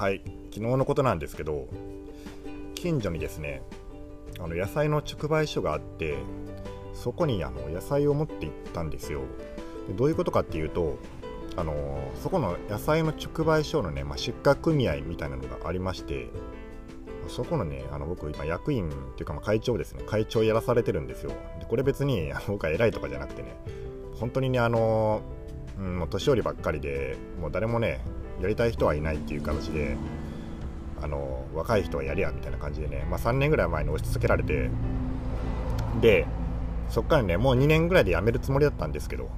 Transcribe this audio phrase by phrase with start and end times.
[0.00, 0.22] はい。
[0.50, 1.68] 昨日のことなんですけど
[2.74, 3.60] 近所にですね
[4.38, 6.16] あの野菜の直売所があって
[6.94, 9.20] そこにあの野菜を持って行ったんですよ。
[9.88, 10.96] でどういうことかっていうと
[11.54, 11.74] あの
[12.14, 16.30] そこの野菜の直売所のね、まあ、出荷組合みたいなのがありまして
[17.28, 21.32] そこのね、あの僕今役員っていうかま会長ですね、会長やらされてるんですよ。
[21.58, 23.54] でこれ別にあの僕は偉いとかじゃなくてね、
[24.18, 25.20] 本当にね、あの、
[25.78, 28.00] うん、もう年寄りばっかりで、もう誰もね、
[28.40, 29.96] やりたい人はいないっていう形で、
[31.02, 34.70] あの若い人はやりやみたいな感じでね、まあ、3年ぐらい前に押し付けられて、
[36.00, 36.26] で、
[36.88, 39.30] そっからね、もう2年ぐらいで辞めるつもりだったんですけど、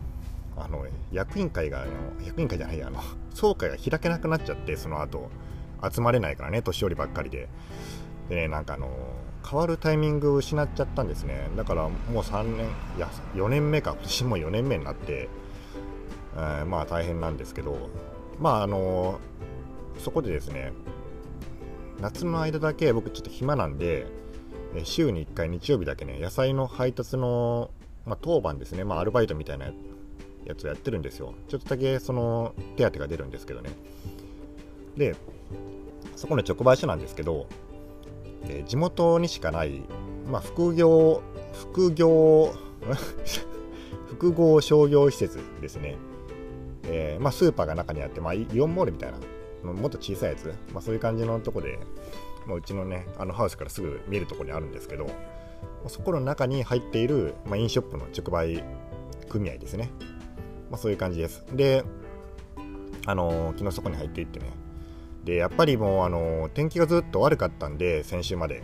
[0.56, 1.86] あの役員会が、
[2.24, 3.00] 役員会じゃないや、あの
[3.34, 5.30] 総会が開けなくなっちゃって、その後
[5.92, 7.48] 集まれないからね、年寄りばっかりで。
[8.28, 8.88] でね、なんかあの
[9.48, 11.48] 変わるタイミングを失っちゃったんですね。
[11.56, 12.66] だからもう3年、
[12.96, 15.28] いや、4年目か、今年も4年目になって、
[16.36, 17.90] えー、まあ大変なんですけど、
[18.42, 19.20] まああの
[19.98, 20.72] そこでですね、
[22.00, 24.06] 夏の間だけ僕ちょっと暇なんで、
[24.82, 27.70] 週に1回日曜日だけね、野菜の配達の、
[28.04, 29.66] まあ、当番ですね、まあ、アルバイトみたいな
[30.44, 31.34] やつをやってるんですよ。
[31.48, 33.70] ちょっとだけその手当が出るんですけどね。
[34.96, 35.14] で、
[36.16, 37.46] そこの直売所なんですけど、
[38.48, 39.82] え地元にしかない、
[40.28, 42.52] まあ、副業、副業、
[44.08, 45.96] 複合商業施設ですね。
[46.84, 51.78] えー、まあ、スーパーが中にあって、まあ、イオンモールみたいな、もっと小さいやつ、まあ、そういう感じのとこで、
[52.46, 55.06] まあ、うちのね、あのハウスからすぐ見えるところにあるんですけど、
[55.88, 58.64] そこの中に入っている、まあ、インショップの直売
[59.28, 59.90] 組合ですね。
[60.70, 61.44] まあ、そういう感じです。
[61.52, 61.84] で、
[63.06, 64.46] あのー、昨日そこに入っていってね、
[65.24, 68.62] で、やっぱりもう、あのー、天気がずっと悪かったんで、先週まで。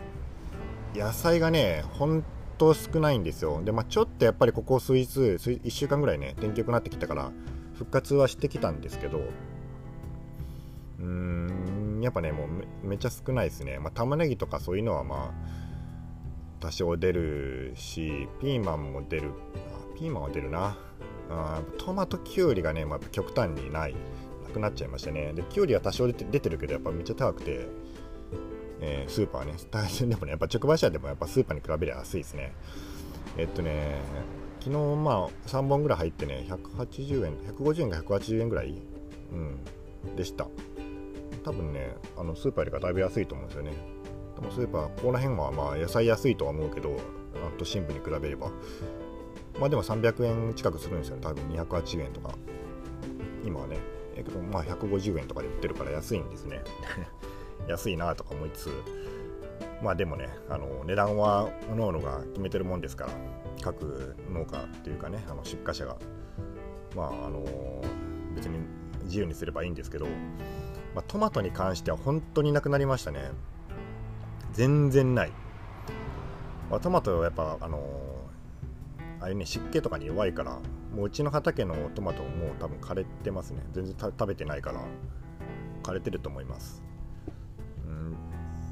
[0.94, 2.24] 野菜がね、本
[2.56, 3.62] 当少ないんですよ。
[3.64, 7.30] で、まあ、ちょっとやっぱりここ数日、1週間ぐらいね、天気良くなってきたから、
[7.78, 9.18] 復活はしてきたんですけど、
[10.98, 12.46] うーん、やっぱね、も
[12.82, 13.78] うめっちゃ少ないですね。
[13.78, 15.32] まあ、玉ねぎとかそういうのはまあ、
[16.58, 19.30] 多少出るし、ピーマンも出る。
[19.96, 20.76] ピーマンは出るな。
[21.30, 23.94] あトマト、キュウリがね、まあ、極端にない。
[24.48, 25.32] なくなっちゃいましたね。
[25.34, 27.68] で、キュウリは多少出て出てるけど、やっぱめっちゃ高くて、
[28.80, 32.54] えー、スーパーね、大変でもね、やっぱ直売所でもやっぱスーパーに比べりゃ安いですね。
[33.36, 34.00] えっとね、
[34.68, 38.82] 昨日まあ3本ぐらい入ってね、180円、150円か180円ぐらい、
[39.32, 39.34] う
[40.10, 40.46] ん、でした。
[41.42, 43.72] 多分ね、あのスーパーよりかだいぶ安いと思うんですよね。
[44.38, 46.98] でもスーパー、ここら辺はまあ野菜安いとは思うけど、
[47.56, 48.50] 都心部に比べれば。
[49.58, 52.34] まあでも300円近くするんですよね、多分280円とか。
[53.44, 53.78] 今はね。
[54.16, 56.60] えけど、まあ150円とかで売ってるから安いんですね。
[57.68, 58.70] 安いなとか思いつつ、
[59.82, 63.12] まあでもね、あの値段は各々が決めてるもんですから、
[63.62, 65.96] 各農家っていうかね、あの出荷者が、
[66.96, 67.44] まああの
[68.34, 68.58] 別に
[69.04, 70.06] 自由にすればいいんですけど、
[70.94, 73.30] まあ、トマトに関しては本当になくなりましたね。
[74.52, 75.32] 全然ない。
[76.70, 77.78] まあ、トマトはやっぱ、あの
[79.20, 80.58] ああいうね、湿気とかに弱いから、
[80.94, 83.62] もううちの畑のトマトもう多分枯れてますね。
[83.72, 84.80] 全然食べてないから、
[85.82, 86.82] 枯れてると思います。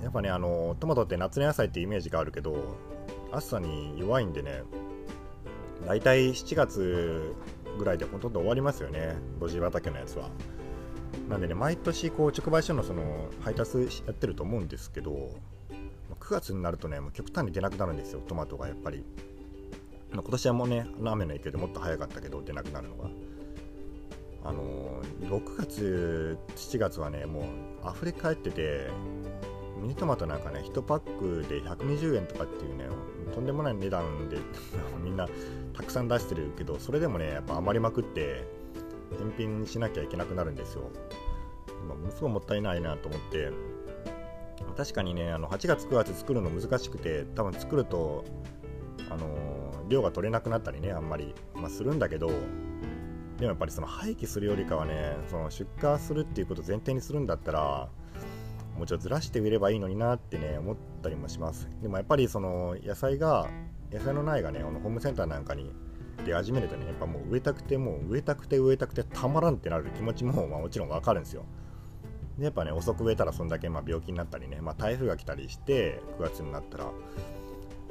[0.06, 2.76] やっぱね、あの、トマトって夏の野菜ってイメージがあるけど、
[3.32, 4.62] 暑さに弱いんでね、
[5.84, 7.34] 大体7月
[7.76, 10.30] ぐらいでほとんど終わりますよね、路地畑のやつは。
[11.28, 15.10] なんでね、毎年こう直売所のその配達やってると思うんですけど、
[16.20, 19.04] 9月になるとね、もう極端に出なくなるんですよ、トマトがやっぱり。
[20.12, 23.10] 今年はもうね、雨の影響でもっと早かったけど、出なくなるのが。
[24.44, 28.88] あの6月、7月はね、もう溢れ返ってて、
[29.86, 32.86] ミニトマトなんかね、1パックで120円とかっていうね、
[33.32, 34.36] とんでもない値段で
[35.00, 35.28] みんな
[35.74, 38.42] たくさん出してるけど、それでもね、やっぱ余りまくって、
[39.16, 40.90] 返品しなきゃいけなくなるんですよ。
[41.86, 43.52] まあ、ものすごいもったいないなと思って、
[44.76, 48.24] 確かにね、あの8月、9月作るの難しくて、多分作ると、
[49.08, 52.34] あの、量が取れなくなったりね、あんまり、まあ、するんだけど、で
[53.42, 57.88] もやっぱりその廃棄するよりかはね、その出荷するっていうことを前提にするんだったら、
[58.76, 61.68] もうちょっとずらして売ればいいのになってね、思ったりもします。
[61.82, 63.48] でもやっぱりその野菜が、
[63.90, 65.72] 野菜の苗がね、あのホームセンターなんかに
[66.24, 71.44] 出始めるとね、やっぱもう植えたくて、もう植えたくて植えたくてたまらんってなる気持ちも、 まあ、もちろんわかるんですよ。
[72.38, 76.92] でやっぱね、遅く植えたらそんだけまあ病気になったりね、まあ、台風が来たりして、9月になったら、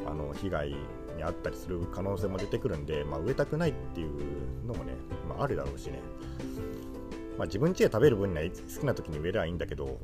[0.05, 0.75] あの被害に
[1.23, 4.93] 遭ったりする可能性も出てくるんで、まあ、植えたくないっていうのもね、
[5.27, 5.99] まあ、あるだろうしね。
[7.37, 9.99] まあ、自分家で食べる分には好きな時に植えればいいんだけど、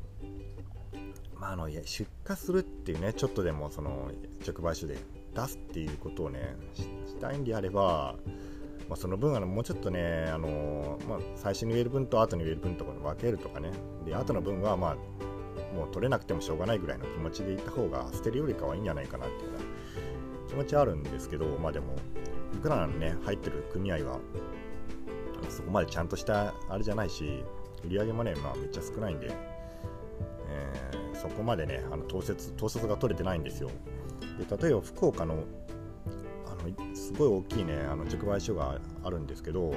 [1.42, 4.08] まあ、あの出荷するっていうね、ちょっとでもその
[4.46, 4.96] 直売所で
[5.34, 6.86] 出すっていうことをね、し
[7.20, 8.14] たいんであれば、
[8.88, 13.72] まあ、その分あのもうちょっとね、あのまあ、最初に植える分と後に植える分とか分けるとかね。
[14.06, 14.96] で後の分はまあ
[15.74, 19.50] もう取れなくてもしょうがないぐらいの気持ちでいった方が捨てるよりかはいいんじゃないかなっていう
[20.48, 21.96] 気持ちはあるんですけどまあでも
[22.52, 24.20] 僕らのね入ってる組合は
[25.48, 27.42] そこまでちゃんとしたあれじゃないし
[27.84, 29.51] 売り上げもね、まあ、めっちゃ少ないんで、
[31.22, 33.70] そこまでねあの統率統率が取れてないんですよ。
[34.38, 35.44] で例えば福岡の
[36.46, 39.72] あのすごい大きいねあの直売所があるんですけど、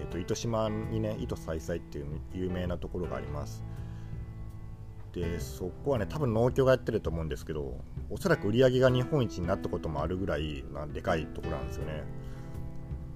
[0.00, 3.62] えーと、糸島にね糸さいさいっていう有名なところがあります。
[5.12, 7.76] でそこはね多分農協がやってると思うんですけど
[8.08, 12.04] おそらく売り上げが日本一になったこともあるぐらいなでかいところなんですよね。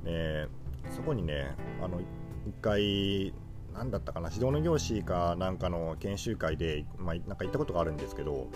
[0.05, 0.49] で
[0.91, 3.33] そこにねあの一回
[3.75, 8.49] 何だったかな指導の業師かなんかの研修会で、まあ、なんか行ったことがあるんですけど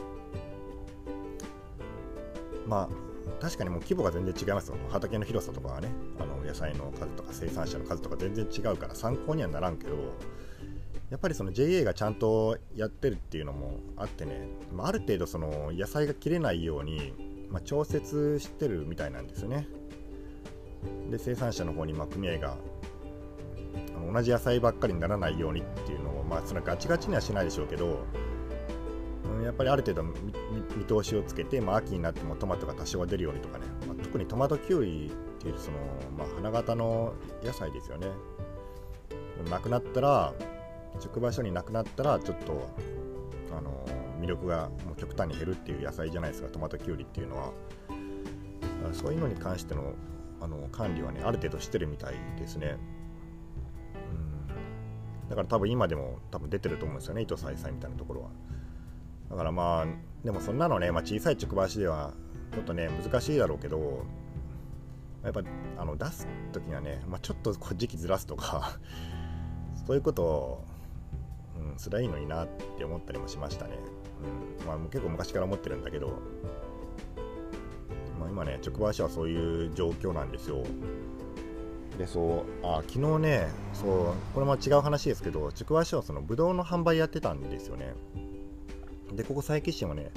[2.67, 3.07] まあ
[3.41, 4.77] 確かにもう規模が全然違いますよ。
[4.91, 5.89] 畑の広さとかはね
[6.21, 9.95] あの野菜の数とか生産者の数とか全然違うから参考にはならんけど
[11.11, 17.13] やっぱりその JA がちゃんとやってるっていうのもあってね、まあ、る程度その野菜が切れないように、
[17.51, 19.69] まあ、調節してるみたいなんですよね。
[21.11, 22.57] で生産者の方にま組合が
[24.13, 28.05] 同じ野菜ばっかりにならないようにっていうのを、まあ、そのガチガチにはしないでしょうけど、
[29.37, 35.79] うん、やっぱりある程度見通しをつけて、まあ、秋になってもトマトが多少は出るようにとかね、まあ、特にトマトキウリっていうその、
[36.17, 38.09] まあ、花形の野菜ですよね。
[39.51, 40.33] なくなったら
[40.95, 42.71] 直売所になくなったらちょっと
[43.57, 43.85] あの
[44.19, 46.49] 魅力がもう極端に減るっていう野菜じゃないですか。
[46.49, 47.53] トマトキュウリっていうのは。
[48.93, 49.95] そういうのに関しての
[50.41, 52.79] あの管理はねある程度してるみたいですね。
[55.29, 58.31] だから多分今でも多分出てると思うんですよね糸さいさいみたいなところは。
[59.31, 59.87] だからまあ
[60.25, 62.13] でもそんなのね、まあ、小さい直売所では
[62.53, 64.05] ちょっとね難しいだろうけど
[65.25, 65.43] やっぱ
[65.79, 68.79] あの出す時にはね、まあ、ちょっと時期ずらすとか
[69.87, 70.65] そういうことを、
[71.73, 73.79] うん、すらいいのになって思ったりもしましたね、
[74.63, 76.09] うんまあ、結構昔から思ってるんだけど、
[78.21, 80.63] まあ、今ね直売所はそういう状況なんですよ。
[81.99, 87.95] でそうあ昨日ねそうこれも違う話ですけど直売所はそのブドウの販売やってたんですよね。
[89.13, 90.11] でここ佐伯市もね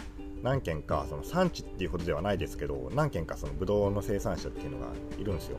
[0.44, 4.88] 何軒かその産地っていうことではないですけど何軒かそのブドウの生産者っていうのが
[5.18, 5.58] いるんですよ。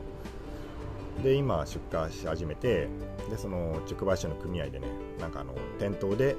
[1.23, 2.87] で今出荷し始めて
[3.29, 4.87] でその直売所の組合でね
[5.19, 6.35] なんかあの店頭で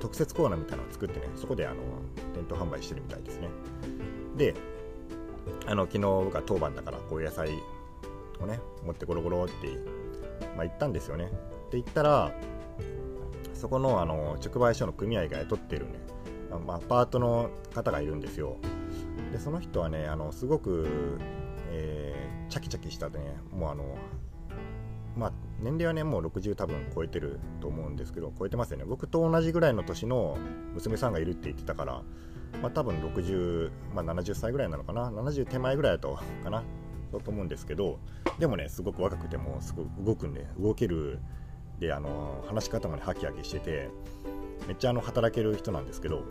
[0.00, 1.76] 特設コーナーみたいなのを作ってねそこであの
[2.34, 3.48] 店頭販売してるみたいですね。
[4.36, 4.54] で
[5.66, 7.50] あの昨日が当番だからこういう野菜
[8.42, 9.68] をね持ってゴロゴロって、
[10.56, 11.30] まあ、行ったんですよね。
[11.70, 12.32] で行ったら
[13.54, 15.92] そこのあの直売所の組合が雇ってるね、
[16.66, 18.56] まあ、パートの方がいるんですよ。
[19.32, 21.18] でその人はねあのすごく、
[21.70, 23.98] えー、チャキチャキしたねもうあの
[25.16, 28.84] まあ年齢はねもう60多分超えてると思うんですけど超えてますよね。
[28.86, 30.38] 僕と同じぐらいの年の
[30.74, 32.02] 娘さんがいるって言ってたから
[32.62, 36.64] まあ多分60、まあ、70歳ぐらいなのかな？70手前ぐらいだとかな？
[37.12, 37.98] だと思うんですけど
[38.38, 41.18] でもねすごく若くてもすごく動くんで動ける
[41.78, 43.88] であの話し方もねハキハキしてて
[44.66, 46.24] めっちゃあの働ける人なんですけど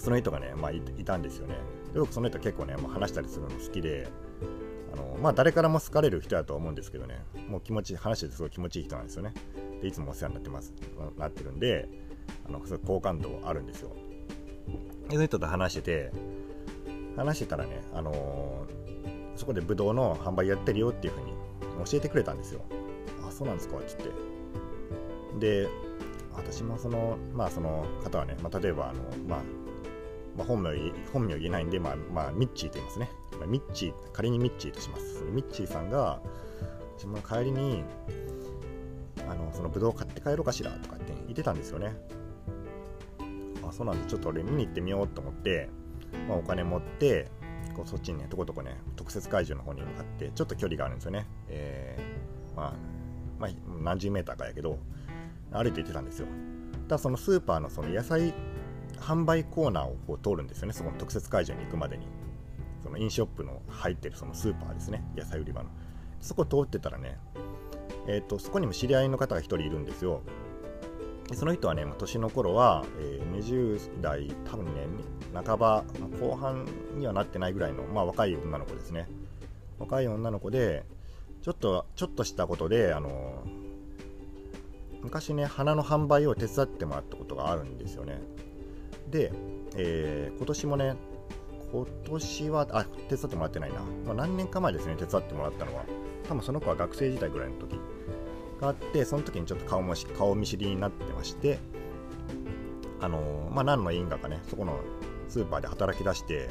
[0.00, 1.54] その人がね、まあ、いたんですよね。
[1.92, 4.08] で僕その人結構ね、まあ、話したりするの好きで
[4.94, 9.34] あのまあ誰からも好かれる人だとは思うんですけどねもう気持ち話しててすごい気持ちいい人なんですよね。
[9.82, 10.72] でいつもお世話になってます
[11.18, 11.88] なってるんで
[12.46, 13.90] あのすごい好感度あるんですよ。
[15.08, 16.12] でその人と話してて
[17.16, 18.81] 話してたらね、あのー、
[19.42, 21.32] そこでブドウの販売やってるよっていうふうに
[21.84, 22.60] 教えてくれたんですよ。
[23.26, 25.64] あ、そうなんですかって言って。
[25.64, 25.68] で、
[26.32, 29.42] 私もその、まあその方はね、まあ、例えば、あの、まあ、
[30.36, 30.70] まあ、本名
[31.12, 33.10] 本名言えないんで、まあ、まあ、ミッチーと言いますね。
[33.36, 35.24] まあ、ミッチー、仮にミッチーとします。
[35.24, 36.22] ミッチーさんが、
[36.94, 37.82] 自分の帰りに、
[39.28, 41.96] あの、そのブドウ買って帰ろうかしらとかって言ってたんですよね。
[43.68, 45.68] あ、そうなんです、ちょっと俺見に行ってみようと思って、
[46.28, 47.28] まあ、お金持って
[47.72, 48.76] こうそっちにねとことこね
[49.12, 52.72] 特設会場の方に向かってちょっと距離があるんですよね、えー、まあ、
[53.38, 53.50] まあ、
[53.82, 54.78] 何十メーターかやけど
[55.52, 56.26] 歩いて行ってたんですよ。
[56.88, 58.32] ただそのスーパーのその野菜
[58.96, 60.72] 販売コーナーをこう通るんですよね。
[60.72, 62.06] そこの特設会場に行くまでに。
[62.82, 65.04] そのインショップの入ってるそのスーパーですね。
[65.14, 65.68] 野菜売り場の。
[66.20, 67.18] そこ通ってたらね
[68.08, 70.22] えーと、とそこにも知り合いの方が1人いるんですよ。
[71.34, 74.86] その人はね、年の頃は、えー、20代、多分ね、
[75.34, 75.84] 半ば、
[76.20, 79.08] 後半にはなってないぐらいの、まあ、若い女の子ですね。
[79.78, 80.84] 若い女の子で、
[81.42, 83.42] ちょっと、ちょっとしたことで、あの
[85.02, 88.20] 昔ね、花の販売を手伝ってもらったことがあるんですよね。
[89.10, 89.32] で、
[89.76, 90.96] えー、今年もね、
[91.72, 95.84] 今年はあ手伝ってもらってないな、まあ、何年か前ですね手伝ってもらったのは
[96.28, 97.80] 多分その子は学生時代ぐらいの時
[98.62, 101.58] があってその時にちょっと顔もし顔見知りになってまして
[103.00, 104.80] あのまあ何の因果かねそこの
[105.28, 106.48] スーパーで働き出して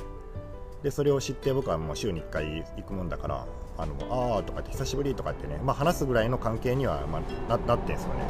[0.84, 8.26] でそれを知って僕はもう週に1回行くもんだからあのあーとかって久しぶりとかってね、まあ、話すぐらいの関係には、まあ、なってんですよね。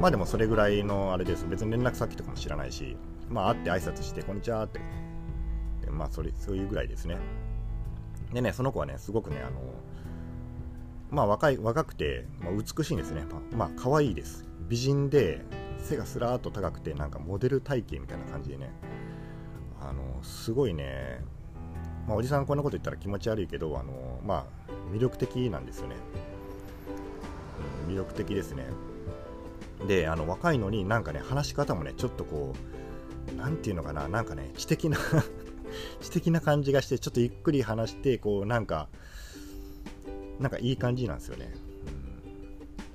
[0.00, 1.44] まあでもそれぐらいのあれです。
[1.48, 2.96] 別に連絡先とかも知らないし
[3.28, 4.80] まあ会って挨拶してこんにちはって。
[5.90, 7.16] まあそれそういうぐらいですね。
[8.32, 9.60] でねその子はねすごくねあの
[11.10, 13.24] まあ若い若くて、まあ、美しいんですね。
[13.52, 14.44] まあ可愛いです。
[14.68, 15.44] 美人で
[15.78, 18.70] 背がすらーっと高くてなんかモデル体型みたいな感じでね。
[19.80, 21.20] あのすごいね。
[22.06, 25.96] まあ、おじさんこんなこと言ったら気持ち悪いけどあの、まあ、魅力的なんですよね、
[27.86, 28.64] 魅力的ですね。
[29.86, 32.54] であの若いのになんかね話し方もねちょっとこ
[33.32, 34.98] う何て言うのかななんかね知的な
[36.00, 38.88] 知的な感じがしてちょっとゆっくり話してこうなんか
[40.38, 41.52] なんかいい感じなんですよね、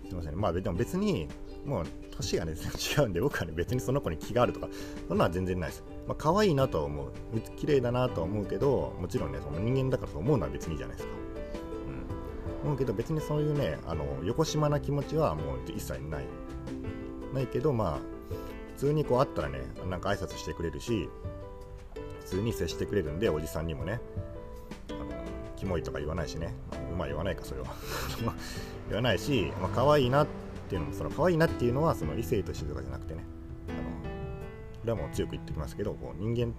[0.04, 1.28] うん、すいませんまあでも別に
[1.66, 2.54] もう年がね
[2.98, 4.68] 違うんで僕はね別にその子に気があるとか
[5.08, 5.84] そんなのは全然ないです。
[6.08, 7.12] まあ可愛いなとは思う。
[7.58, 11.14] 綺麗だなとは思うけどもちろんねその人間だからと思うのは別にいいじゃないですか、
[12.64, 16.26] うん、思うけど別にそういうねあの横島な気持ちはもう一切ない。
[17.34, 18.00] ないけどまあ
[18.76, 21.10] 普通にこう会ったらねなんか挨拶してくれるし
[22.20, 24.00] 普通に接してくれるんでおじさんにもね。
[25.64, 27.68] キモいとか言わないしね、まあ、まい言わないかそれは。
[28.90, 30.28] 言わないし、まあ可愛いなっ
[30.68, 33.24] ていうのもその可愛いなっていうのはその異性としてとかじゃなくてね。
[34.82, 36.54] これはもう強く言ってきますけどこう人間、うん、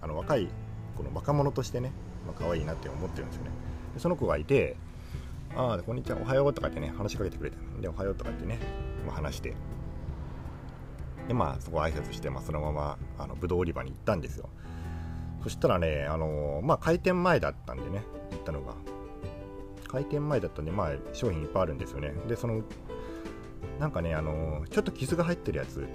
[0.00, 0.48] あの若い
[0.96, 1.92] この若者としてね、
[2.26, 3.50] まあ、可愛いなって思ってるんですよね。
[3.94, 4.76] でその子がいて
[5.54, 8.58] 「ああこんにちはおはよう」とかってね話しかけてくれてでおはようとかってね、
[9.06, 9.54] まあ、話して。
[11.28, 14.48] でまあそこ挨拶して、まあ、そのままあのブドウ売り場に行ったんですよ。
[15.44, 18.74] そしたらねあのまあ開店前だったんでね行ったのが
[19.88, 22.12] 開店前だったんでまあ商品いっぱいあるんですよね。
[22.28, 22.62] でその
[23.78, 25.86] なんかねあのちょっと傷が入ってるやつ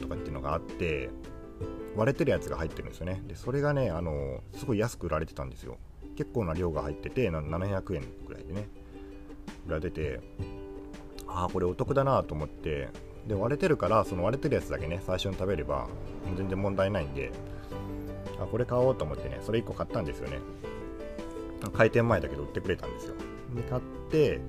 [0.00, 1.10] とかっていうのがあって
[1.96, 3.22] 割れてるやつが入ってるんですよね。
[3.26, 5.78] でそれがねあのすごい安く売られてたんですよ。
[6.16, 8.68] 結構な量が入ってて700円ぐらいでね
[9.66, 10.20] 売られてて
[11.26, 12.88] ああこれお得だなと思って
[13.26, 15.88] で割れてるからその割れてるやつだけね最初に食べれば
[16.36, 17.32] 全然問題ないんで
[18.40, 20.38] あこれ買おうと思ってねそれ1個買ったんですよね。
[21.68, 23.14] 開店前だけど売ってくれたんですよ。
[23.54, 24.40] で買って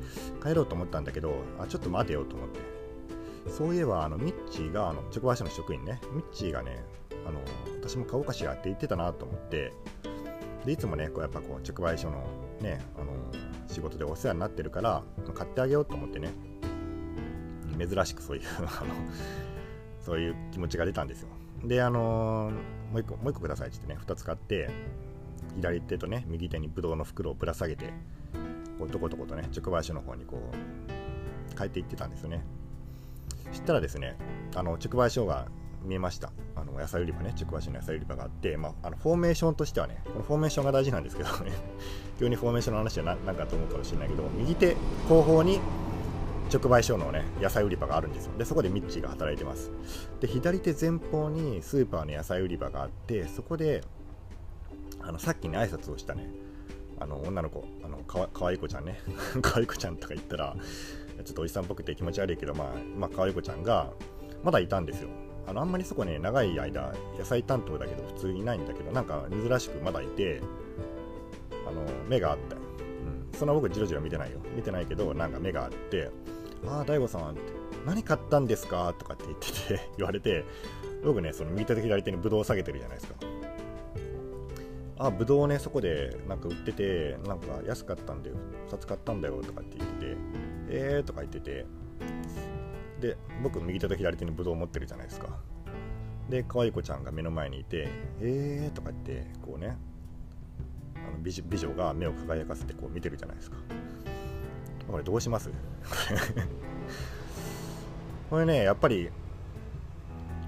[0.41, 2.59] 帰ろうと思ったんだけどあちょっと待てよと思って。
[3.49, 5.99] そういえばあのミッチーがあの直売所の職員ね。
[6.13, 6.83] ミッチーがね
[7.25, 7.39] あの
[7.81, 9.73] 私も買おうかしらって言ってたなと思って。
[10.65, 12.23] でいつもねこうやっぱこう直売所の
[12.61, 13.13] ねあの
[13.67, 15.01] 仕事でお世話になってるから
[15.33, 16.31] 買ってあげようと思ってね。
[17.79, 18.93] 珍しくそういう あの
[19.99, 21.29] そういう気持ちが出たんですよ。
[21.63, 22.51] であの
[22.91, 24.69] もう一個もう一個くださいって言ってね2つ買って。
[25.55, 27.93] 左手とね右手にブドウの袋をぶら下げて
[28.79, 30.41] こうとことことね直売所の方にこ
[31.53, 32.43] う帰っていってたんですよね。
[33.51, 34.15] そしたらですね
[34.55, 35.48] あの直売所が
[35.84, 36.31] 見えました。
[36.55, 41.51] あの野菜売り場ね直売所の野菜売り場があって、まあ、あのフォーメーションとしてはねこのフォーメーションが大事なんですけどね
[42.20, 44.75] 急にフォーメーションの話は何かと思うかもしれないけど右手
[45.10, 45.60] 後方に
[46.53, 48.34] 直売所のね野菜売り場があるんですよ。
[48.38, 49.72] でそこでミッチーが働いてます。
[50.20, 53.84] で左手前方にスーパーの野菜売り場があってそこで
[55.03, 56.29] あのさっきね挨拶をしたね。
[57.00, 59.00] あの女の子あのかわかわいい子ちゃんね。
[59.41, 60.55] かわいい子ちゃんとか言ったら
[61.24, 62.67] ちょっとおじさんっぽくて気持ち悪いけどまあ、
[62.98, 63.91] まあ、かわいい子ちゃんが
[64.43, 65.10] まだいたんですよ。
[65.48, 70.41] あのあんまりそこね長い間野菜担当だけど普通いないんだけどなんか珍しくまだいて
[71.67, 72.62] あの目があった、うん、
[73.38, 74.38] そんな僕じろじろ見てないよ。
[74.55, 76.12] 見てないけどなんか目があって
[76.67, 77.36] ああ、大悟さん、
[77.88, 78.93] 何買ったんですか？
[79.00, 80.46] とかって言ってて、言われて、
[81.03, 83.15] 僕ね、その右手と左手にブドウを下げてるじゃないですか。
[85.08, 88.36] あ、ブドウね、そこでなんか売ってて、なんか安かったんだよ、
[88.70, 90.17] 2つ買ったんだよとかって言ってて、
[90.70, 91.65] えーとか言ってて、
[93.00, 95.29] で、僕右手と左手にブドウ持ってるじゃないですか。
[96.29, 97.88] で、可愛い子ちゃんが目の前にいて、
[98.22, 99.77] えーとか言って、こうね、
[100.96, 103.58] あの美女美女が目を輝かせてこう見てるじゃないですか。
[104.89, 105.50] これどうします？
[108.29, 109.10] これねやっぱり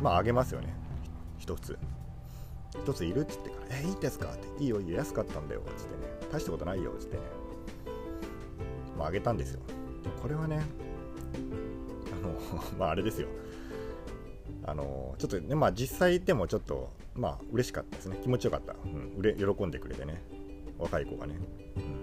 [0.01, 0.73] まああげますよね
[1.37, 1.77] 一つ
[2.83, 7.23] 一ついるっつって「えいいですか?」って「いいよいいよ安かったんだよ」っつってね「大したことないよ」っつってね
[8.97, 9.61] まああげたんですよ。
[10.21, 10.61] これはね
[12.11, 12.39] あの
[12.77, 13.27] まああれですよ。
[14.65, 18.19] あのちょっとねまあ実際でもちょっとまあ嬉しかったですね。
[18.21, 20.23] 気持ちよかった、うん、うれ喜んでくれてね。
[20.79, 21.37] 若い子がね、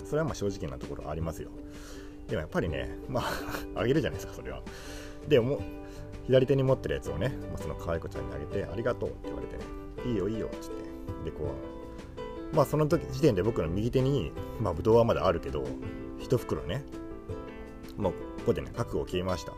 [0.00, 1.50] うん、それはまあ正直なところありますよ。
[2.30, 3.24] でもやっぱりね、まあ、
[3.74, 4.62] あげるじゃないですか、それは。
[5.28, 5.60] でも、
[6.26, 9.64] 左手に持ってるやつをね、まあ、その可愛い子ちゃんにあげて、ありがとうって言われてね、
[10.06, 10.89] いいよいいよって言って、
[11.24, 11.44] で、こ
[12.52, 15.64] う、まあその時時点で僕の右手に、まあ、ブドウはまだあるけど
[16.18, 16.84] 1袋ね
[17.96, 19.52] もうここでね覚悟を決めました。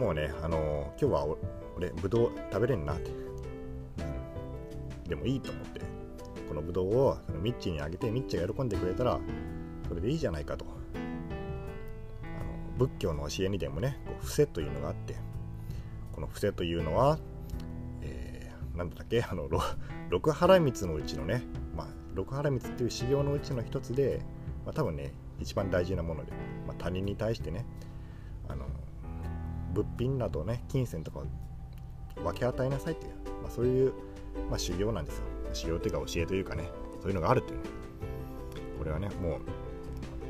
[0.00, 1.36] もうねあのー、今日は
[1.76, 5.80] 俺ブドウ食べれんなって、うん、でもいいと思って
[6.48, 9.18] このブドウをそのミッチーにあげてミッチーが喜んでくれたら
[9.88, 10.64] それでいいじゃないかと。
[12.78, 15.16] 仏教の教えにでもねこう伏せというのがあって
[16.12, 17.18] この伏せというのは、
[18.78, 19.22] えー、なんだっけ？
[19.28, 19.48] あの
[20.10, 21.42] 六原光のうちのね、
[21.76, 24.20] まあ、六原光っていう修行のうちの一つで、
[24.64, 26.32] まあ、多分ね一番大事なもので、
[26.66, 27.64] まあ、他人に対してね
[28.48, 28.66] あの
[29.74, 31.24] 物品などね金銭とかを
[32.22, 33.92] 分け与えなさいっていう、まあ、そういう、
[34.50, 35.24] まあ、修行なんですよ。
[35.52, 36.70] 修行というか教えというかね
[37.00, 37.60] そういうのがあるという
[38.78, 39.38] これはねも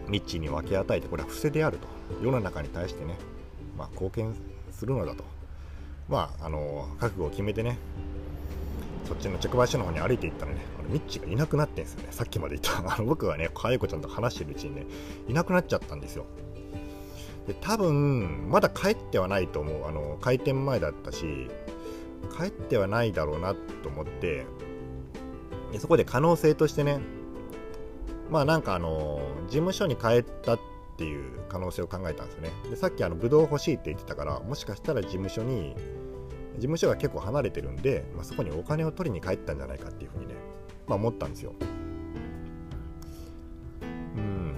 [0.07, 1.87] うミッチーに分け与えてこれは伏せであると。
[2.23, 3.19] 世の中に対してね、
[3.77, 4.35] まあ、貢献
[4.71, 5.23] するのだと。
[6.09, 7.77] まああの覚悟を決めてね
[9.09, 10.59] そっちの直売所の方に歩いていったらね。
[10.79, 12.09] あのミッチがいなくなってんですよね。
[12.11, 12.85] さっきまで言った。
[12.95, 14.87] あの僕がねかゆこちゃんと話してるうちにね
[15.29, 16.27] いなくなっちゃったんですよ。
[17.47, 19.89] で多分まだ帰ってはないと思う。
[19.89, 21.49] あの開店前だったし
[22.39, 24.45] 帰ってはないだろうなと思って
[25.73, 27.01] でそこで可能性としてね
[28.31, 30.61] まあなんかあの事務所に帰ったっ
[30.99, 32.51] ていう可能性を考えたんですよね。
[32.69, 35.75] でさっきあのブドウ欲しいって言ってたからもしかしたら事務所に
[36.59, 40.35] 事務所が結構離れてるんで、まあ、そこにお金を取りに帰ったんじゃないかっていうふうにね、
[40.87, 41.53] まあ、思ったんですよ。
[44.17, 44.57] うん。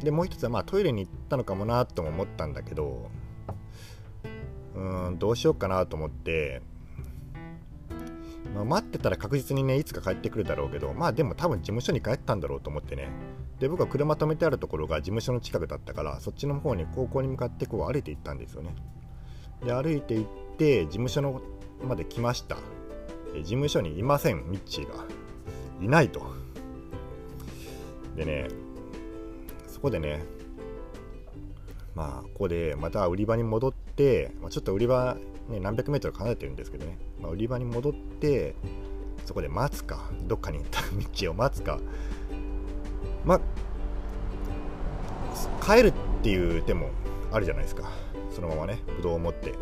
[0.00, 3.10] でもう一つはまあトイレに行ったのかもなとも思ったんだけど
[4.74, 6.62] うんどうしようかなと思って
[8.54, 13.10] まあ、待ってたら確実にねいつか帰ってくるだろうけどまあでも多分事務所に帰ったんだろうと思ってね。
[13.58, 18.74] で僕は車止めてあるところが事務所の近くだったからそっちの方に高校に向かってこう歩いて行ったんですよね。
[19.64, 20.26] で歩いて行っ
[20.56, 21.40] て事務所の
[21.82, 22.56] まで来ました。
[23.34, 24.48] 事務所にいません。
[24.50, 25.04] ミッチーが。
[25.80, 26.22] いないと。
[28.16, 28.48] でね
[29.66, 30.24] そこでね
[31.94, 35.16] まあここでまた売り場に戻って、まあ、ちょっと売り場
[35.48, 38.54] ね、何百メートル離れてるんですけどね、まあ、売り場に戻って
[39.24, 40.10] そこで待つか。
[40.22, 40.80] どっかに行った。
[41.24, 41.78] 道を待つか。
[43.24, 43.40] まあ
[45.64, 45.92] 帰るっ
[46.22, 46.90] ていう手も
[47.32, 47.90] あるじゃないですか。
[48.30, 49.52] そのままねぶどうを持って、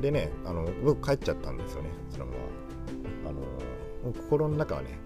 [0.00, 2.38] でねあの僕帰っちゃったんですよねそのまま。
[3.30, 3.42] あの
[4.12, 4.98] 心の中はね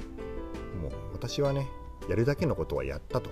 [0.81, 1.67] もう私はね
[2.09, 3.31] やるだけのことはやったと。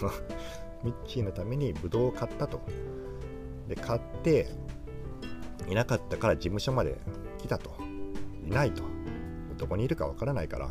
[0.82, 2.60] ミッチーのためにブドウを買ったと。
[3.68, 4.48] で買って
[5.68, 6.98] いなかったから事務所まで
[7.38, 7.70] 来たと。
[8.44, 8.82] いないと。
[9.56, 10.68] どこにいるかわからないから。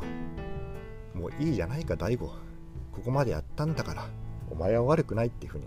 [1.13, 2.27] もういいじゃないか大悟。
[2.91, 4.09] ここまでやったんだから。
[4.49, 5.65] お前は悪くないっていうふうに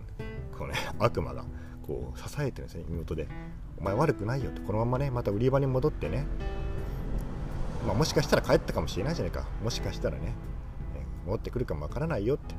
[0.57, 1.44] このね悪魔が
[1.87, 3.26] こう支えてるんですね妹で。
[3.78, 4.62] お前悪くないよと。
[4.62, 6.26] このままねまた売り場に戻ってね。
[7.87, 9.46] まあ、もしかしたら帰ったかもしれないじゃないか。
[9.62, 10.34] もしかしたらね。
[11.26, 12.54] 戻ってくるかもわからないよって。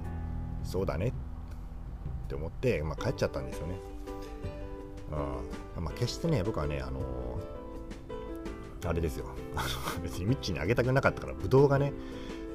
[0.64, 1.14] そうだね。
[2.26, 3.76] って思って、まあ、帰っちゃったんですよね。
[5.78, 9.28] うんまあ、決してね、僕はね、あのー、あれですよ、
[10.04, 11.94] 別にミッチーにあげたくなかったから、ぶどうがね、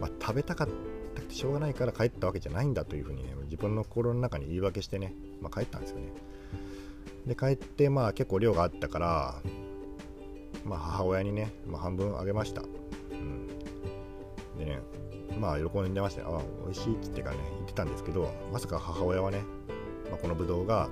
[0.00, 0.68] まあ、食べたかっ
[1.14, 6.12] たくてしょうがないから帰ったわけじゃないんだというふうにね、自分の心の中に言い訳してね、まあ、帰ったんですよね。
[7.26, 9.42] で、帰って、まあ結構量があったから、
[10.64, 12.62] まあ母親にね、まあ、半分あげました。
[12.62, 13.46] うん。
[14.59, 14.80] でね、
[15.38, 16.26] まあ喜んでました。
[16.26, 19.42] あ、美味しいって言ってかね、言ってたんですけど、まさか母親はね、
[20.11, 20.88] まあ、このぶどうが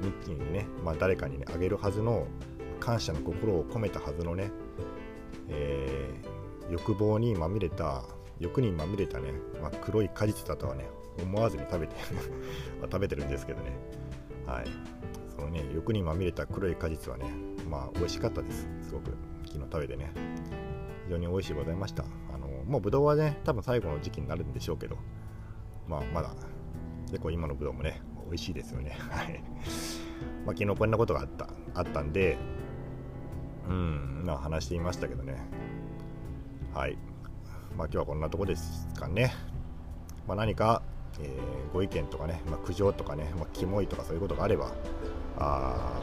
[0.00, 2.26] ミッキーにね、まあ、誰かに、ね、あげるはずの
[2.80, 4.50] 感謝の心を込めたはずのね、
[5.48, 8.04] えー、欲望にまみれた
[8.38, 10.86] 欲にまみれたね、まあ、黒い果実だとはね
[11.20, 11.96] 思わずに食べて
[12.80, 13.72] 食べてるんですけどね
[14.48, 14.66] はい
[15.36, 17.26] そのね欲にまみれた黒い果実はね
[17.70, 20.10] まあ美味しかったですすごく昨日食べてね
[21.04, 24.96] 非常に美味しいございましたあのもうぶどうはね多分最後の時期になるんでしょうけど
[25.86, 26.30] まあまだ
[27.06, 28.96] 結構今のぶどうもね美味しいですよね。
[29.10, 29.42] はい。
[30.44, 32.36] まあ、昨日こんなことがあった、あったんで、
[33.68, 35.38] うん、まあ話していましたけどね。
[36.74, 36.98] はい。
[37.76, 39.32] まあ今日はこんなとこですかね。
[40.26, 40.82] まあ何か、
[41.20, 44.72] えー、ご意見とかね、まあ、苦情とかね、まあ、キモいとかそういうことがあれば、
[45.38, 46.00] あ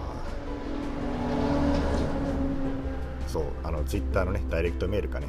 [3.28, 5.28] そう、あの、ツイッターのね、ダイレクトメールかね、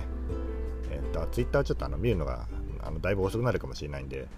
[0.90, 2.46] えー、と、ツイッターちょっとあの見るのが、
[2.82, 4.28] あのだいぶ遅くなるかもしれないんで、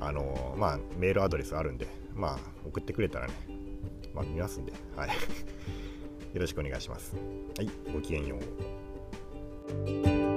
[0.00, 3.34] あのまあ、メールアドレスあるんで、まあ、送ってくれたらね、
[4.14, 5.08] まあ、見ますんで、はい。
[6.34, 7.16] よろしくお願いします。
[7.56, 10.27] はい、ごきげんよう。